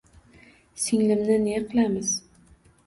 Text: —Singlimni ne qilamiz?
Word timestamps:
—Singlimni 0.85 1.39
ne 1.45 1.63
qilamiz? 1.69 2.17